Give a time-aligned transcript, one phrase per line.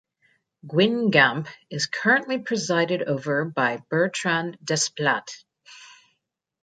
[0.65, 5.27] Guingamp is currently presided over by Bertrand Desplat.